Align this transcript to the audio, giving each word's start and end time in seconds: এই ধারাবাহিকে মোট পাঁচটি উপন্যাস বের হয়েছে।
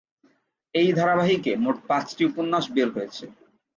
এই 0.75 0.89
ধারাবাহিকে 0.93 1.51
মোট 1.63 1.77
পাঁচটি 1.89 2.21
উপন্যাস 2.25 2.65
বের 2.75 2.87
হয়েছে। 2.95 3.25